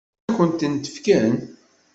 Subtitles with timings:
[0.29, 1.33] Ad kent-tent-fken?